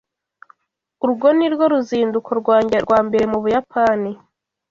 [1.03, 4.11] Urwo nirwo ruzinduko rwanjye rwa mbere mu Buyapani.